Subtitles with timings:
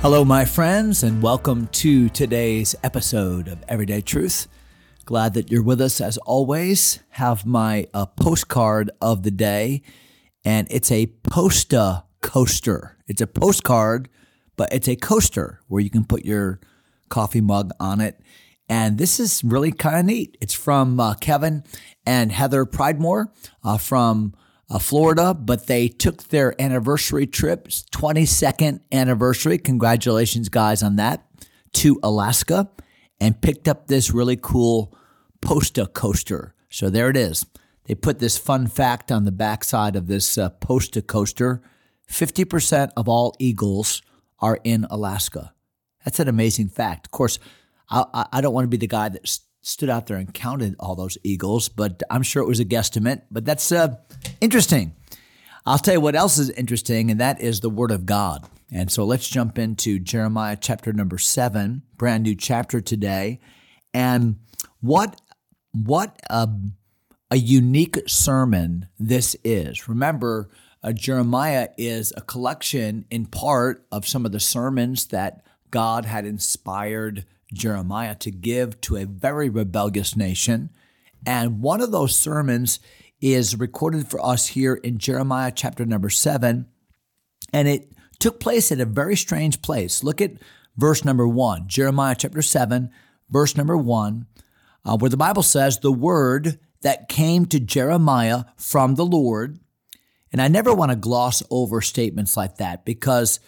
[0.00, 4.46] Hello, my friends, and welcome to today's episode of Everyday Truth.
[5.04, 7.00] Glad that you're with us as always.
[7.10, 9.82] Have my uh, postcard of the day,
[10.44, 12.96] and it's a posta coaster.
[13.08, 14.08] It's a postcard,
[14.56, 16.60] but it's a coaster where you can put your
[17.08, 18.20] coffee mug on it.
[18.68, 20.38] And this is really kind of neat.
[20.40, 21.64] It's from uh, Kevin
[22.06, 23.32] and Heather Pridemore
[23.64, 24.32] uh, from
[24.70, 29.58] uh, Florida, but they took their anniversary trip, 22nd anniversary.
[29.58, 31.24] Congratulations, guys, on that
[31.72, 32.70] to Alaska
[33.20, 34.96] and picked up this really cool
[35.40, 36.54] Posta coaster.
[36.70, 37.46] So there it is.
[37.84, 41.62] They put this fun fact on the backside of this uh, Posta coaster
[42.10, 44.02] 50% of all eagles
[44.40, 45.52] are in Alaska.
[46.04, 47.06] That's an amazing fact.
[47.06, 47.38] Of course,
[47.90, 50.96] I, I don't want to be the guy that stood out there and counted all
[50.96, 53.22] those eagles, but I'm sure it was a guesstimate.
[53.30, 53.96] But that's uh,
[54.40, 54.94] interesting.
[55.66, 58.46] I'll tell you what else is interesting, and that is the Word of God.
[58.72, 63.40] And so let's jump into Jeremiah chapter number seven, brand new chapter today.
[63.94, 64.36] And
[64.80, 65.20] what
[65.72, 66.48] what a,
[67.30, 69.88] a unique sermon this is.
[69.88, 70.48] Remember,
[70.82, 76.24] uh, Jeremiah is a collection in part of some of the sermons that God had
[76.24, 80.70] inspired Jeremiah to give to a very rebellious nation.
[81.26, 82.80] And one of those sermons
[83.20, 86.66] is recorded for us here in Jeremiah chapter number seven.
[87.52, 90.04] And it took place at a very strange place.
[90.04, 90.32] Look at
[90.76, 92.90] verse number one, Jeremiah chapter seven,
[93.30, 94.26] verse number one,
[94.84, 99.58] uh, where the Bible says, The word that came to Jeremiah from the Lord.
[100.30, 103.40] And I never want to gloss over statements like that because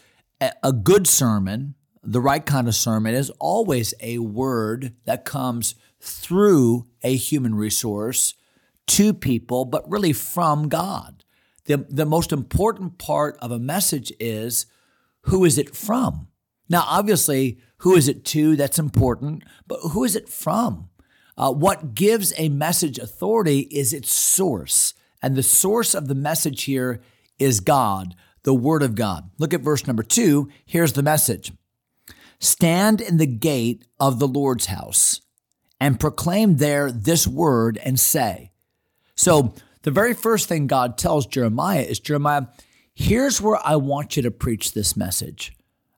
[0.62, 6.86] a good sermon, the right kind of sermon is always a word that comes through
[7.02, 8.34] a human resource
[8.86, 11.24] to people, but really from God.
[11.66, 14.66] The, the most important part of a message is
[15.22, 16.28] who is it from?
[16.68, 18.56] Now, obviously, who is it to?
[18.56, 20.88] That's important, but who is it from?
[21.36, 24.94] Uh, what gives a message authority is its source.
[25.22, 27.00] And the source of the message here
[27.38, 29.30] is God, the Word of God.
[29.38, 30.48] Look at verse number two.
[30.64, 31.52] Here's the message
[32.40, 35.20] Stand in the gate of the Lord's house
[35.78, 38.50] and proclaim there this word and say.
[39.14, 42.46] So, the very first thing God tells Jeremiah is Jeremiah,
[42.94, 45.52] here's where I want you to preach this message.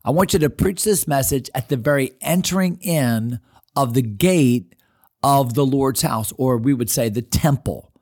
[0.05, 3.41] I want you to preach this message at the very entering in
[3.75, 4.75] of the gate
[5.23, 7.93] of the Lord's house, or we would say the temple.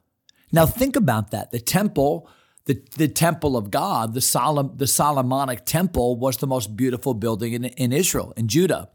[0.53, 1.51] Now, think about that.
[1.51, 2.28] The temple
[2.70, 7.53] the, the temple of God, the, Solom, the Solomonic temple, was the most beautiful building
[7.53, 8.91] in, in Israel, in Judah.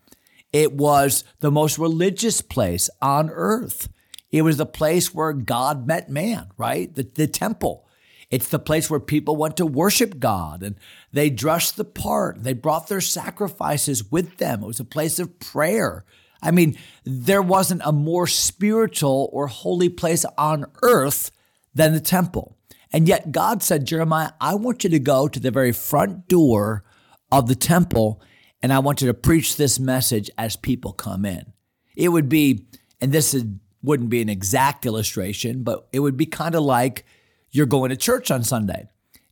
[0.54, 3.90] It was the most religious place on earth.
[4.32, 6.94] It was the place where God met man, right?
[6.96, 7.86] The, the temple.
[8.30, 10.78] It's the place where people went to worship God and
[11.12, 12.44] they dressed the part.
[12.44, 14.64] They brought their sacrifices with them.
[14.64, 16.06] It was a place of prayer.
[16.42, 21.32] I mean, there wasn't a more spiritual or holy place on earth
[21.74, 22.55] than the temple.
[22.96, 26.86] And yet God said, Jeremiah, I want you to go to the very front door
[27.30, 28.22] of the temple
[28.64, 31.52] and I want you to preach this message as people come in.
[31.98, 32.68] It would be,
[33.02, 33.44] and this is,
[33.84, 37.04] wouldn't be an exact illustration, but it would be kind of like
[37.52, 38.88] you're going to church on Sunday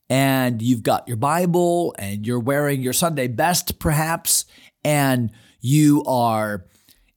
[0.10, 4.44] and you've got your Bible and you're wearing your Sunday best, perhaps,
[4.84, 5.32] and
[5.62, 6.66] you are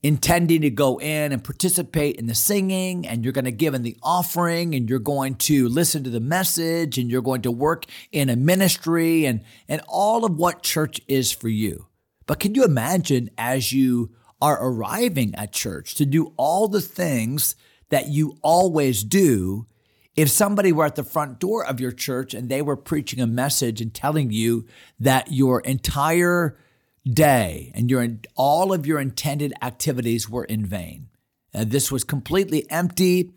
[0.03, 3.83] intending to go in and participate in the singing and you're going to give in
[3.83, 7.87] the offering and you're going to listen to the message and you're going to work
[8.12, 11.87] in a ministry and and all of what church is for you.
[12.27, 17.57] But can you imagine as you are arriving at church to do all the things
[17.89, 19.66] that you always do
[20.15, 23.27] if somebody were at the front door of your church and they were preaching a
[23.27, 24.66] message and telling you
[24.99, 26.59] that your entire
[27.08, 31.08] day and your all of your intended activities were in vain.
[31.54, 33.32] Uh, this was completely empty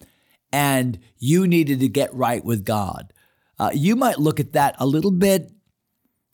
[0.52, 3.14] and you needed to get right with God.
[3.58, 5.52] Uh, you might look at that a little bit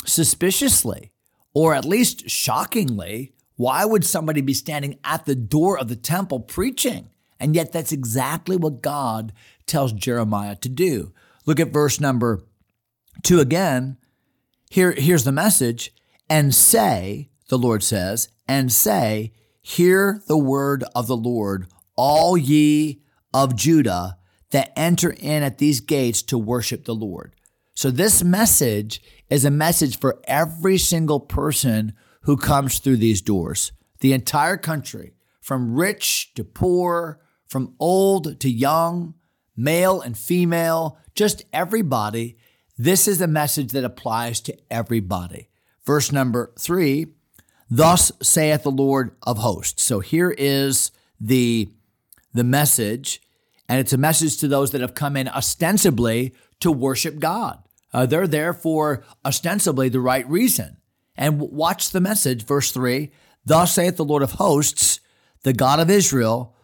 [0.05, 1.11] suspiciously
[1.53, 3.33] or at least shockingly.
[3.55, 7.09] Why would somebody be standing at the door of the temple preaching?
[7.39, 9.33] And yet, that's exactly what God
[9.65, 11.13] tells Jeremiah to do.
[11.45, 12.43] Look at verse number
[13.23, 13.97] two again.
[14.69, 15.93] Here, here's the message
[16.29, 23.01] and say, the Lord says, and say, Hear the word of the Lord, all ye
[23.33, 24.17] of Judah
[24.51, 27.35] that enter in at these gates to worship the Lord.
[27.73, 33.71] So, this message is a message for every single person who comes through these doors.
[33.99, 39.15] The entire country, from rich to poor, from old to young,
[39.57, 42.37] male and female, just everybody.
[42.77, 45.49] This is a message that applies to everybody.
[45.85, 47.07] Verse number three
[47.69, 49.83] Thus saith the Lord of hosts.
[49.83, 51.69] So here is the,
[52.33, 53.21] the message,
[53.67, 57.59] and it's a message to those that have come in ostensibly to worship God.
[57.91, 60.77] Uh, they're there for ostensibly the right reason.
[61.15, 63.11] And watch the message, verse 3
[63.45, 64.99] Thus saith the Lord of hosts,
[65.43, 66.55] the God of Israel,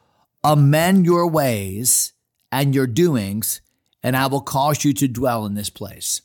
[0.44, 2.14] amend your ways
[2.52, 3.62] and your doings,
[4.04, 6.22] and I will cause you to dwell in this place.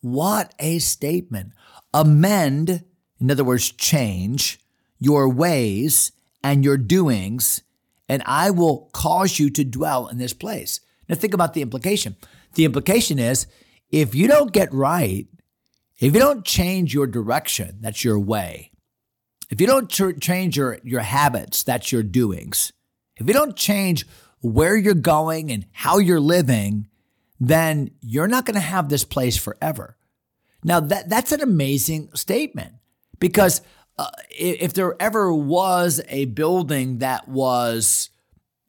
[0.00, 1.52] What a statement.
[1.96, 2.84] Amend,
[3.18, 4.60] in other words, change
[4.98, 6.12] your ways
[6.44, 7.62] and your doings,
[8.06, 10.80] and I will cause you to dwell in this place.
[11.08, 12.16] Now, think about the implication.
[12.52, 13.46] The implication is
[13.90, 15.26] if you don't get right,
[15.98, 18.72] if you don't change your direction, that's your way.
[19.48, 22.74] If you don't ch- change your, your habits, that's your doings.
[23.16, 24.06] If you don't change
[24.42, 26.88] where you're going and how you're living,
[27.40, 29.95] then you're not going to have this place forever.
[30.66, 32.74] Now, that, that's an amazing statement
[33.20, 33.60] because
[33.96, 38.10] uh, if there ever was a building that was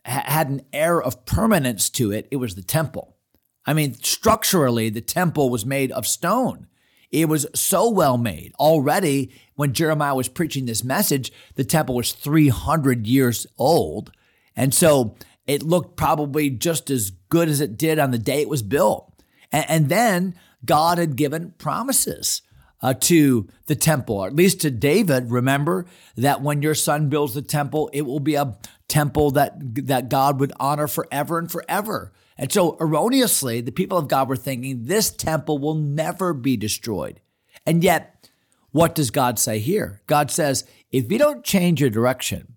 [0.05, 3.17] had an air of permanence to it, it was the temple.
[3.65, 6.67] I mean, structurally, the temple was made of stone.
[7.11, 8.53] It was so well made.
[8.59, 14.11] Already, when Jeremiah was preaching this message, the temple was 300 years old.
[14.55, 15.15] And so
[15.47, 19.11] it looked probably just as good as it did on the day it was built.
[19.51, 20.35] And, and then
[20.67, 22.43] God had given promises
[22.81, 25.31] uh, to the temple, or at least to David.
[25.31, 25.85] Remember
[26.15, 28.55] that when your son builds the temple, it will be a
[28.87, 29.53] temple that,
[29.87, 32.13] that God would honor forever and forever.
[32.37, 37.19] And so, erroneously, the people of God were thinking this temple will never be destroyed.
[37.65, 38.29] And yet,
[38.71, 40.01] what does God say here?
[40.05, 42.55] God says, if you don't change your direction,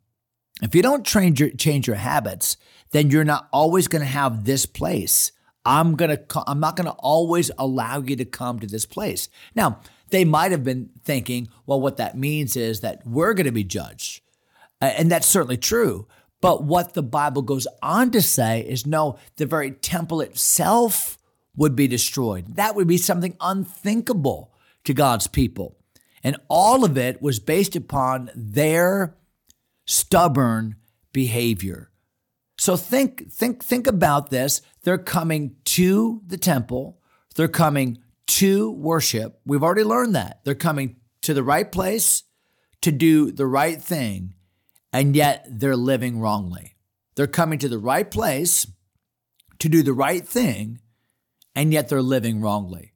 [0.62, 2.58] if you don't change your, change your habits,
[2.90, 5.32] then you're not always going to have this place.
[5.64, 9.28] I'm going to I'm not going to always allow you to come to this place.
[9.54, 13.52] Now, they might have been thinking, well what that means is that we're going to
[13.52, 14.22] be judged.
[14.80, 16.06] And that's certainly true.
[16.40, 21.18] But what the Bible goes on to say is no, the very temple itself
[21.54, 22.56] would be destroyed.
[22.56, 24.54] That would be something unthinkable
[24.84, 25.76] to God's people.
[26.22, 29.16] And all of it was based upon their
[29.86, 30.76] stubborn
[31.12, 31.89] behavior.
[32.60, 34.60] So think think think about this.
[34.82, 37.00] They're coming to the temple.
[37.34, 39.40] They're coming to worship.
[39.46, 40.40] We've already learned that.
[40.44, 42.24] They're coming to the right place
[42.82, 44.34] to do the right thing
[44.92, 46.76] and yet they're living wrongly.
[47.14, 48.66] They're coming to the right place
[49.58, 50.80] to do the right thing,
[51.54, 52.92] and yet they're living wrongly.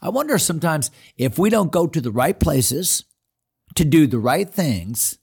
[0.00, 3.02] I wonder sometimes if we don't go to the right places
[3.74, 5.18] to do the right things,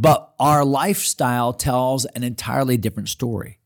[0.00, 3.58] but our lifestyle tells an entirely different story.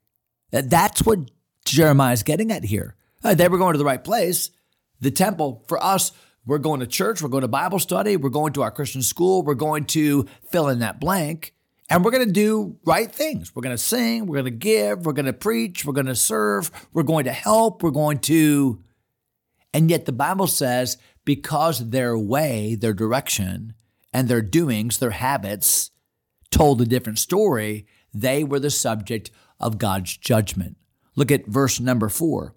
[0.50, 1.30] That's what
[1.64, 2.96] Jeremiah is getting at here.
[3.22, 4.50] Uh, they were going to the right place.
[5.00, 6.10] The temple, for us,
[6.44, 9.44] we're going to church, we're going to Bible study, we're going to our Christian school,
[9.44, 11.54] we're going to fill in that blank,
[11.88, 13.54] and we're going to do right things.
[13.54, 16.16] We're going to sing, we're going to give, we're going to preach, we're going to
[16.16, 18.82] serve, we're going to help, we're going to.
[19.72, 23.74] And yet the Bible says because their way, their direction,
[24.12, 25.90] and their doings, their habits
[26.54, 27.84] told a different story,
[28.14, 30.76] they were the subject of God's judgment.
[31.16, 32.54] Look at verse number four.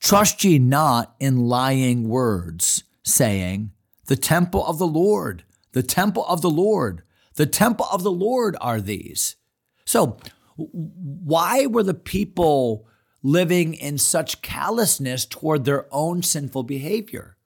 [0.00, 3.70] Trust ye not in lying words, saying,
[4.06, 7.02] The temple of the Lord, the temple of the Lord,
[7.36, 9.36] the temple of the Lord are these.
[9.84, 10.18] So,
[10.56, 12.88] why were the people
[13.22, 17.36] living in such callousness toward their own sinful behavior?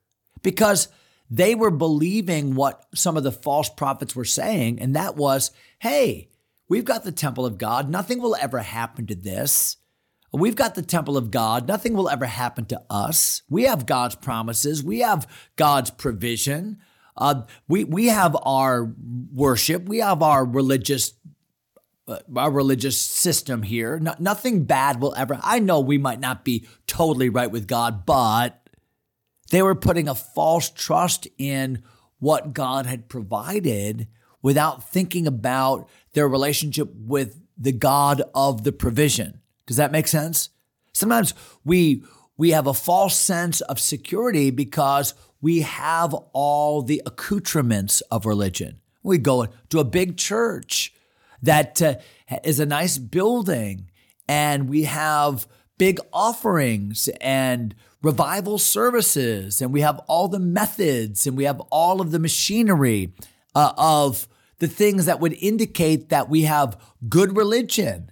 [0.41, 0.87] Because
[1.29, 6.29] they were believing what some of the false prophets were saying, and that was, hey,
[6.67, 7.89] we've got the temple of God.
[7.89, 9.77] Nothing will ever happen to this.
[10.31, 11.67] We've got the temple of God.
[11.67, 13.41] Nothing will ever happen to us.
[13.49, 14.83] We have God's promises.
[14.83, 16.79] We have God's provision.
[17.17, 18.93] Uh, we we have our
[19.33, 19.89] worship.
[19.89, 21.13] We have our religious
[22.07, 23.99] uh, our religious system here.
[23.99, 25.39] No, nothing bad will ever.
[25.41, 28.58] I know we might not be totally right with God, but
[29.49, 31.83] they were putting a false trust in
[32.19, 34.07] what God had provided
[34.41, 39.41] without thinking about their relationship with the God of the provision.
[39.65, 40.49] Does that make sense?
[40.93, 42.03] Sometimes we
[42.37, 48.79] we have a false sense of security because we have all the accoutrements of religion.
[49.03, 50.93] We go to a big church
[51.41, 51.95] that uh,
[52.43, 53.89] is a nice building
[54.27, 55.47] and we have
[55.79, 62.01] big offerings and revival services and we have all the methods and we have all
[62.01, 63.13] of the machinery
[63.55, 64.27] uh, of
[64.59, 68.11] the things that would indicate that we have good religion.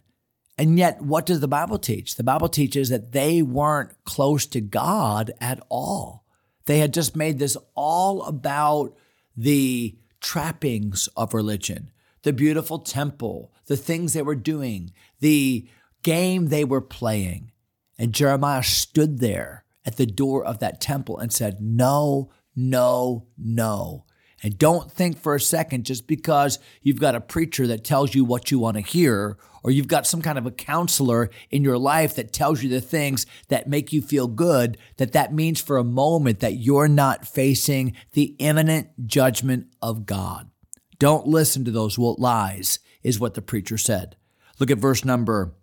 [0.57, 2.15] And yet, what does the Bible teach?
[2.15, 6.25] The Bible teaches that they weren't close to God at all.
[6.65, 8.97] They had just made this all about
[9.35, 11.91] the trappings of religion,
[12.23, 15.67] the beautiful temple, the things they were doing, the
[16.01, 17.51] game they were playing.
[17.97, 24.05] And Jeremiah stood there at the door of that temple and said, No, no, no.
[24.43, 28.23] And don't think for a second just because you've got a preacher that tells you
[28.23, 31.79] what you want to hear, or you've got some kind of a counselor in your
[31.79, 35.77] life that tells you the things that make you feel good, that that means for
[35.77, 40.51] a moment that you're not facing the imminent judgment of God.
[40.99, 44.17] Don't listen to those lies, is what the preacher said.
[44.59, 45.55] Look at verse number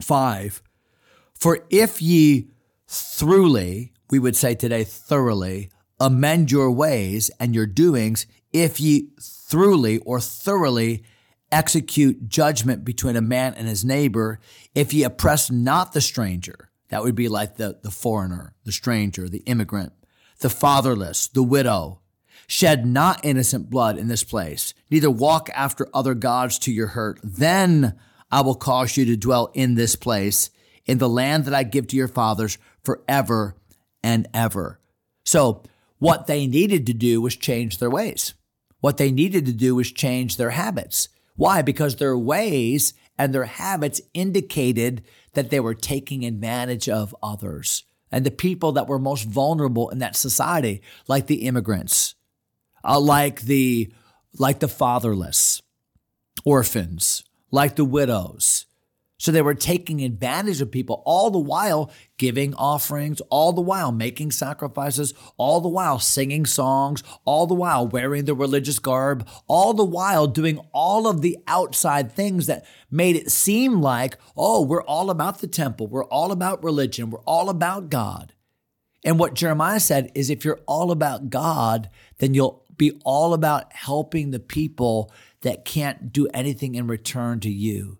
[0.00, 0.62] five.
[1.38, 2.48] For if ye
[2.86, 9.98] thoroughly, we would say today, thoroughly, amend your ways and your doings, if ye thoroughly
[9.98, 11.04] or thoroughly
[11.50, 14.40] execute judgment between a man and his neighbor,
[14.74, 19.28] if ye oppress not the stranger, that would be like the, the foreigner, the stranger,
[19.28, 19.92] the immigrant,
[20.40, 22.00] the fatherless, the widow,
[22.46, 27.20] shed not innocent blood in this place, neither walk after other gods to your hurt,
[27.22, 27.98] then
[28.30, 30.50] I will cause you to dwell in this place,
[30.88, 33.54] in the land that I give to your fathers forever
[34.02, 34.80] and ever.
[35.24, 35.62] So,
[35.98, 38.34] what they needed to do was change their ways.
[38.80, 41.08] What they needed to do was change their habits.
[41.36, 41.62] Why?
[41.62, 45.04] Because their ways and their habits indicated
[45.34, 49.98] that they were taking advantage of others and the people that were most vulnerable in
[49.98, 52.14] that society, like the immigrants,
[52.84, 53.92] uh, like the
[54.38, 55.60] like the fatherless,
[56.44, 58.66] orphans, like the widows,
[59.18, 63.90] so they were taking advantage of people all the while giving offerings, all the while
[63.90, 69.74] making sacrifices, all the while singing songs, all the while wearing the religious garb, all
[69.74, 74.84] the while doing all of the outside things that made it seem like, oh, we're
[74.84, 78.32] all about the temple, we're all about religion, we're all about God.
[79.04, 83.72] And what Jeremiah said is if you're all about God, then you'll be all about
[83.72, 87.98] helping the people that can't do anything in return to you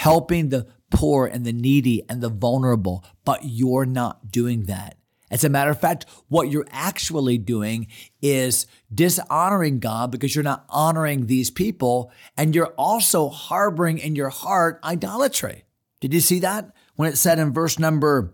[0.00, 4.96] helping the poor and the needy and the vulnerable, but you're not doing that.
[5.30, 7.86] As a matter of fact, what you're actually doing
[8.22, 14.30] is dishonoring God because you're not honoring these people, and you're also harboring in your
[14.30, 15.64] heart idolatry.
[16.00, 16.74] Did you see that?
[16.96, 18.32] When it said in verse number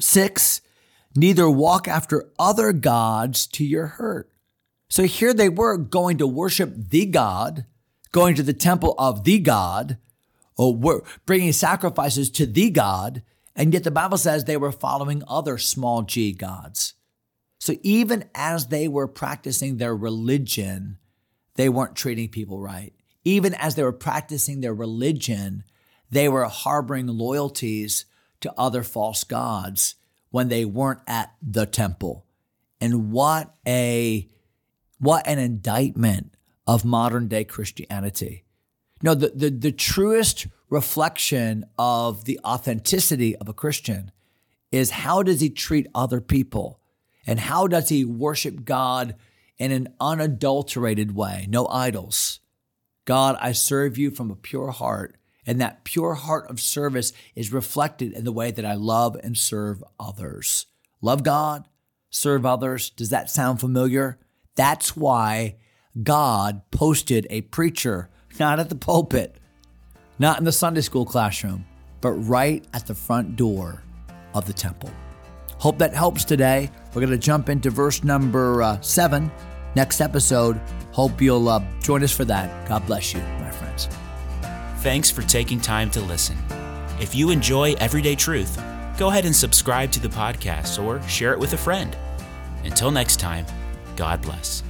[0.00, 0.62] six,
[1.14, 4.30] neither walk after other gods to your hurt.
[4.88, 7.66] So here they were going to worship the God
[8.16, 9.98] going to the temple of the God,
[10.56, 13.22] or bringing sacrifices to the God,
[13.54, 16.94] and yet the Bible says they were following other small g gods.
[17.58, 20.96] So even as they were practicing their religion,
[21.56, 22.94] they weren't treating people right.
[23.22, 25.62] Even as they were practicing their religion,
[26.10, 28.06] they were harboring loyalties
[28.40, 29.94] to other false gods
[30.30, 32.24] when they weren't at the temple.
[32.80, 34.26] And what a
[34.98, 36.35] what an indictment
[36.66, 38.44] of modern day Christianity.
[39.02, 44.10] No, the, the, the truest reflection of the authenticity of a Christian
[44.72, 46.80] is how does he treat other people?
[47.26, 49.16] And how does he worship God
[49.58, 51.46] in an unadulterated way?
[51.48, 52.40] No idols.
[53.04, 55.16] God, I serve you from a pure heart.
[55.46, 59.38] And that pure heart of service is reflected in the way that I love and
[59.38, 60.66] serve others.
[61.00, 61.68] Love God,
[62.10, 62.90] serve others.
[62.90, 64.18] Does that sound familiar?
[64.56, 65.56] That's why
[66.02, 69.36] God posted a preacher, not at the pulpit,
[70.18, 71.66] not in the Sunday school classroom,
[72.00, 73.82] but right at the front door
[74.34, 74.90] of the temple.
[75.58, 76.70] Hope that helps today.
[76.88, 79.30] We're going to jump into verse number uh, seven
[79.74, 80.60] next episode.
[80.92, 82.68] Hope you'll uh, join us for that.
[82.68, 83.88] God bless you, my friends.
[84.78, 86.36] Thanks for taking time to listen.
[87.00, 88.62] If you enjoy Everyday Truth,
[88.98, 91.96] go ahead and subscribe to the podcast or share it with a friend.
[92.64, 93.46] Until next time,
[93.96, 94.62] God bless.